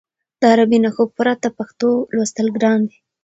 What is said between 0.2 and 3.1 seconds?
د عربي نښو پرته پښتو لوستل ګران دي.